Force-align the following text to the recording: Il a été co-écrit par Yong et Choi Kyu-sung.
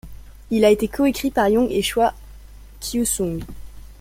Il 0.49 0.65
a 0.65 0.71
été 0.71 0.87
co-écrit 0.87 1.29
par 1.29 1.47
Yong 1.49 1.69
et 1.71 1.83
Choi 1.83 2.15
Kyu-sung. 2.79 3.43